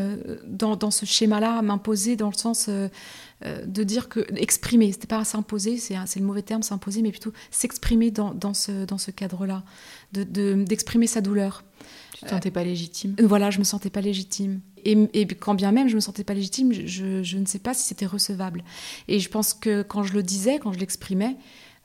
[0.46, 2.68] dans, dans, ce schéma-là, m'imposer dans le sens
[3.46, 7.33] euh, de dire que exprimer, c'était pas s'imposer, c'est le mauvais terme, s'imposer, mais plutôt
[7.53, 9.62] s'exprimer dans, dans, ce, dans ce cadre-là,
[10.12, 11.62] d'exprimer de, sa douleur.
[12.14, 13.14] Tu te sentais pas légitime?
[13.20, 14.61] Euh, Voilà, je me sentais pas légitime.
[14.85, 17.74] Et, et, quand bien même je me sentais pas légitime, je, je ne sais pas
[17.74, 18.64] si c'était recevable.
[19.07, 21.37] Et je pense que quand je le disais, quand je l'exprimais,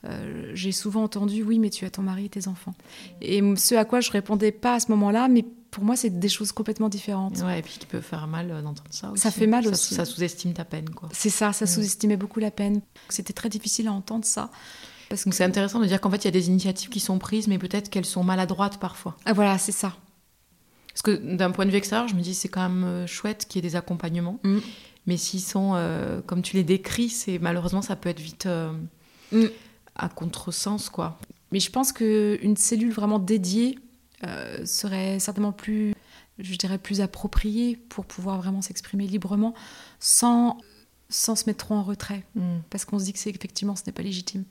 [0.06, 2.74] euh, j'ai souvent entendu oui, mais tu as ton mari et tes enfants.
[3.22, 6.30] Et ce à quoi je répondais pas à ce moment-là, mais pour moi, c'est des
[6.30, 7.40] choses complètement différentes.
[7.40, 9.22] Ouais, et puis qui peut faire mal euh, d'entendre ça aussi.
[9.22, 9.96] Ça fait mal aussi.
[9.96, 11.10] Ça sous-estime ta peine, quoi.
[11.12, 12.82] C'est ça, ça sous-estimait beaucoup la peine.
[13.10, 14.52] C'était très difficile à entendre ça.
[15.10, 17.18] Parce que c'est intéressant de dire qu'en fait, il y a des initiatives qui sont
[17.18, 19.18] prises, mais peut-être qu'elles sont maladroites parfois.
[19.26, 19.96] Ah, voilà, c'est ça.
[20.88, 23.48] Parce que d'un point de vue extérieur, je me dis c'est quand même euh, chouette
[23.48, 24.40] qu'il y ait des accompagnements.
[24.44, 24.60] Mm.
[25.08, 27.12] Mais s'ils sont, euh, comme tu les décris,
[27.42, 28.48] malheureusement ça peut être vite
[29.32, 29.48] mm.
[29.96, 31.20] À contresens, quoi.
[31.52, 33.78] Mais je pense qu'une cellule vraiment dédiée
[34.24, 35.94] euh, serait certainement plus,
[36.40, 39.54] je dirais, plus approprié pour pouvoir vraiment s'exprimer librement
[40.00, 40.58] sans,
[41.10, 42.24] sans se mettre trop en retrait.
[42.36, 42.60] Hmm.
[42.70, 44.46] Parce qu'on se dit que c'est effectivement ce n'est pas légitime.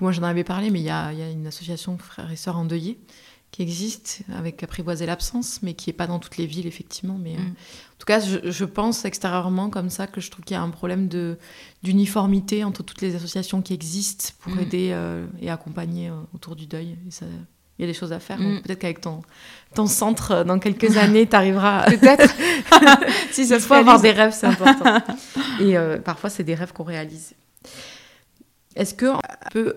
[0.00, 2.58] Moi, j'en avais parlé, mais il y a, y a, une association frères et sœurs
[2.58, 2.98] endeuillés
[3.54, 7.16] qui existe avec apprivoiser l'absence, mais qui n'est pas dans toutes les villes, effectivement.
[7.22, 7.40] Mais mm.
[7.40, 10.62] en tout cas, je, je, pense extérieureement comme ça que je trouve qu'il y a
[10.62, 11.08] un problème
[11.84, 14.58] d'uniformité entre toutes les associations qui existent pour mm.
[14.58, 16.98] aider euh, et accompagner euh, autour du deuil.
[17.06, 17.26] Et ça,
[17.78, 18.40] il y a des choses à faire.
[18.40, 18.62] Mm.
[18.62, 19.22] Peut-être qu'avec ton,
[19.72, 21.84] ton centre, euh, dans quelques années, tu arriveras.
[21.90, 22.34] Peut-être.
[23.30, 25.00] si ça se fait avoir des rêves, c'est important.
[25.60, 27.34] Et euh, parfois, c'est des rêves qu'on réalise.
[28.74, 29.12] Est-ce que
[29.52, 29.76] peut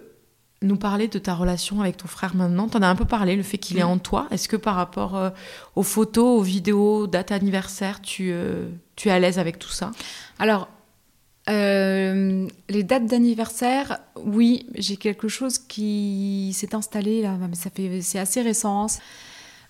[0.62, 2.67] nous parler de ta relation avec ton frère maintenant?
[2.67, 4.28] Tu en as un peu parlé, le fait qu'il est en toi.
[4.32, 5.30] Est-ce que par rapport euh,
[5.76, 8.34] aux photos, aux vidéos, date anniversaire, tu,
[8.96, 9.91] tu es à l'aise avec tout ça?
[10.39, 10.67] Alors,
[11.50, 18.02] euh, les dates d'anniversaire, oui, j'ai quelque chose qui s'est installé là, mais ça fait,
[18.02, 18.88] c'est assez récent,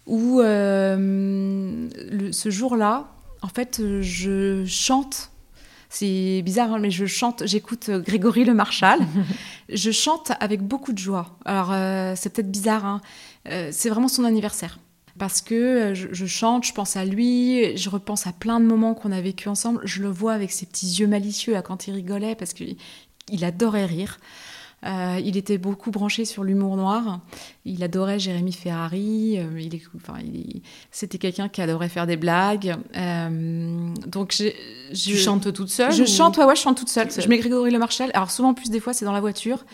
[0.08, 1.88] où euh,
[2.32, 3.12] ce jour-là,
[3.44, 5.30] en fait, je chante.
[5.90, 9.00] C'est bizarre, hein, mais je chante, j'écoute Grégory Le Marchal.
[9.70, 11.38] je chante avec beaucoup de joie.
[11.46, 13.02] Alors, euh, c'est peut-être bizarre, hein,
[13.72, 14.80] c'est vraiment son anniversaire
[15.18, 18.94] parce que euh, je, chante, je pense à lui, je repense à plein de moments
[18.94, 19.82] qu'on a vécu ensemble.
[19.84, 22.78] Je le vois avec ses petits yeux malicieux quand il rigolait parce qu'il
[23.44, 24.20] adorait rire.
[24.86, 27.20] Euh, il était beaucoup branché sur l'humour noir.
[27.66, 29.40] Il adorait Jérémy Ferrari.
[29.40, 30.20] Euh, il, enfin,
[30.92, 32.76] c'était quelqu'un qui adorait faire des blagues.
[32.94, 34.50] donc, je,
[34.94, 37.10] tu chantes toute seule Je chante, ouais, ouais, je chante toute seule.
[37.12, 38.12] Je mets Grégory Le Marchal.
[38.14, 39.66] Alors souvent, plus des fois, c'est dans la voiture.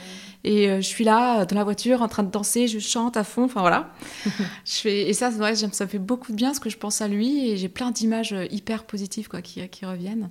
[0.44, 3.16] Et euh, je suis là, euh, dans la voiture, en train de danser, je chante
[3.16, 3.94] à fond, enfin voilà.
[4.66, 7.02] je fais, et ça, ouais, ça me fait beaucoup de bien parce que je pense
[7.02, 10.30] à lui et j'ai plein d'images euh, hyper positives quoi, qui, qui reviennent.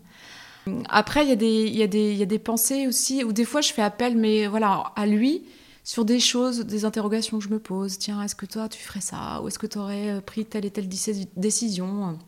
[0.89, 3.73] Après, il y, a des, y, y a des pensées aussi, où des fois je
[3.73, 5.43] fais appel, mais voilà, à lui,
[5.85, 7.99] sur des choses, des interrogations que je me pose.
[7.99, 9.41] Tiens, est-ce que toi tu ferais ça?
[9.43, 10.89] Ou est-ce que tu aurais pris telle et telle
[11.37, 12.19] décision?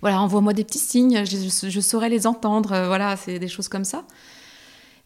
[0.00, 2.68] Voilà, envoie-moi des petits signes, je, saurais les entendre.
[2.86, 4.04] Voilà, c'est des choses comme ça.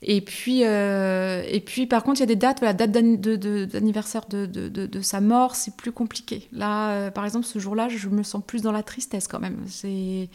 [0.03, 4.23] Et puis, euh, et puis, par contre, il y a des dates, la date d'anniversaire
[4.29, 6.49] de, de, sa mort, c'est plus compliqué.
[6.53, 9.59] Là, euh, par exemple, ce jour-là, je me sens plus dans la tristesse quand même.
[9.68, 10.29] C'est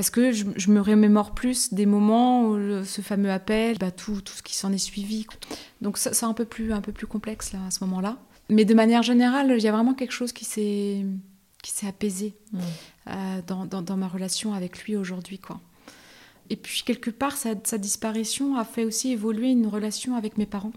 [0.00, 4.32] parce que je, me remémore plus des moments où ce fameux appel, bah, tout, tout
[4.32, 5.26] ce qui s'en est suivi.
[5.82, 8.16] Donc, c'est un peu plus, un peu plus complexe là, à ce moment-là.
[8.48, 11.04] Mais de manière générale, il y a vraiment quelque chose qui s'est
[11.60, 12.58] qui s'est apaisé mmh.
[13.08, 13.12] euh,
[13.46, 15.60] dans, dans, dans, ma relation avec lui aujourd'hui, quoi.
[16.48, 20.72] Et puis, quelque part, sa, disparition a fait aussi évoluer une relation avec mes parents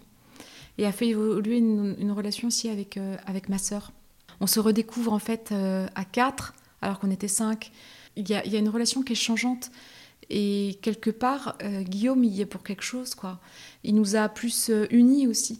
[0.77, 3.93] et a fait évoluer une, relation aussi avec, euh, avec ma sœur.
[4.41, 7.71] On se redécouvre en fait euh, à quatre, alors qu'on était cinq.
[8.15, 9.71] Il y, a, il y, a, une relation qui est changeante.
[10.29, 13.15] Et quelque part, euh, Guillaume il y est pour quelque chose.
[13.15, 13.39] quoi.
[13.83, 15.59] Il nous a plus unis aussi.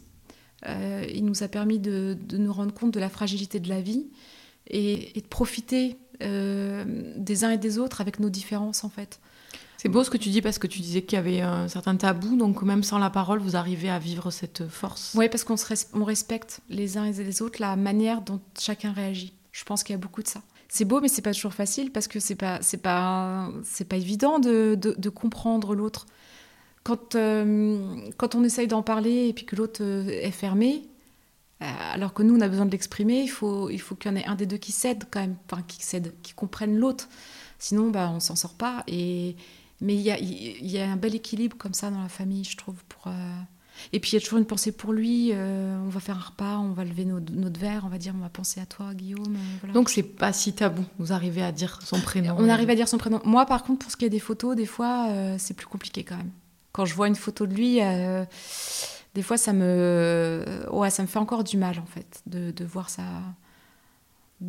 [0.66, 4.08] il nous a permis de, de, nous rendre compte de la fragilité de la vie
[4.68, 9.20] et, et de profiter des uns et des autres avec nos différences en fait.
[9.84, 11.98] C'est beau ce que tu dis parce que tu disais qu'il y avait un certain
[11.98, 15.14] tabou, donc même sans la parole, vous arrivez à vivre cette force.
[15.14, 15.58] Oui, parce qu'on
[15.94, 19.34] on respecte les uns et les autres la manière dont chacun réagit.
[19.52, 20.42] Je pense qu'il y a beaucoup de ça.
[20.76, 23.96] C'est beau, mais c'est pas toujours facile parce que c'est pas c'est pas c'est pas
[23.96, 26.08] évident de, comprendre l'autre.
[26.84, 30.82] Quand euh, quand on essaye d'en parler et puis que l'autre euh, est fermé,
[31.62, 34.16] euh, alors que nous on a besoin de l'exprimer, il faut il faut qu'il y
[34.16, 37.08] en ait un des deux qui cède quand même, qui cède, qui comprenne l'autre.
[37.60, 39.36] Sinon, bah on s'en sort pas et
[39.80, 42.58] mais il y a, y a, un bel équilibre comme ça dans la famille, je
[42.58, 42.84] trouve.
[42.90, 43.14] Pour,
[43.92, 45.32] Et puis il y a toujours une pensée pour lui.
[45.34, 48.14] Euh, on va faire un repas, on va lever notre, notre verre, on va dire
[48.16, 49.36] on va penser à toi, Guillaume.
[49.36, 49.74] Euh, voilà.
[49.74, 50.84] Donc c'est pas si tabou.
[51.00, 52.36] Vous arrivez à dire son prénom.
[52.38, 53.22] On arrive à dire son prénom.
[53.26, 55.08] Moi, par contre, pour ce qui est des photos, des fois,
[55.38, 56.32] c'est plus compliqué quand même.
[56.72, 57.80] Quand je vois une photo de lui,
[59.16, 62.66] des fois, ça me, ouais, ça me fait encore du mal en fait de, de
[62.66, 63.04] voir ça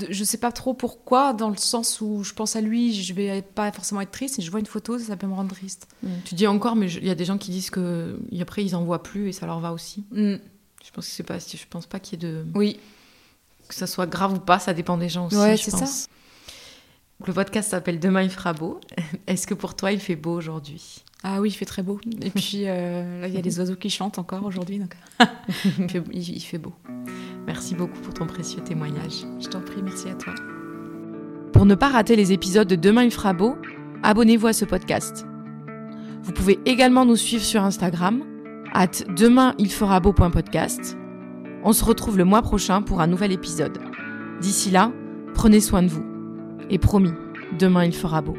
[0.00, 3.12] je je sais pas trop pourquoi, dans le sens où je pense à lui, je
[3.12, 5.87] vais pas forcément être triste, et je vois une photo, ça peut me rendre triste.
[6.02, 6.09] Mm.
[6.24, 8.85] Tu dis encore, mais il y a des gens qui disent que après ils en
[8.85, 10.04] voient plus et ça leur va aussi.
[10.12, 10.37] Mm.
[10.83, 12.80] Je pense que c'est pas, je pense pas qu'il y ait de, oui,
[13.68, 15.37] que ça soit grave ou pas, ça dépend des gens aussi.
[15.37, 16.09] Ouais, c'est ça.
[17.26, 18.80] Le podcast s'appelle Demain il fera beau.
[19.26, 21.04] Est-ce que pour toi il fait beau aujourd'hui?
[21.26, 21.98] Ah oui, il fait très beau.
[22.20, 24.94] Et puis euh, là, il y a les oiseaux qui chantent encore aujourd'hui, donc
[25.78, 26.75] il, fait, il fait beau.
[27.46, 29.25] Merci beaucoup pour ton précieux témoignage.
[29.40, 30.35] Je t'en prie, merci à toi.
[31.54, 33.56] Pour ne pas rater les épisodes de Demain il fera beau,
[34.02, 35.25] abonnez-vous à ce podcast.
[36.22, 38.22] Vous pouvez également nous suivre sur Instagram,
[38.75, 40.98] at demainilferabeau.podcast.
[41.62, 43.79] On se retrouve le mois prochain pour un nouvel épisode.
[44.42, 44.92] D'ici là,
[45.33, 46.04] prenez soin de vous.
[46.68, 47.12] Et promis,
[47.58, 48.37] demain il fera beau.